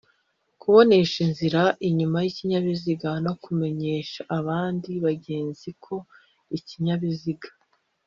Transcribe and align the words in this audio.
kubonesha 0.61 1.17
inzira 1.27 1.61
inyuma 1.87 2.17
y 2.23 2.27
ikinyabiziga 2.31 3.09
no 3.25 3.33
kumenyesha 3.43 4.19
abandi 4.37 4.89
bagenzi 5.05 5.69
ko 5.83 5.95
ikinyabiziga 6.57 7.47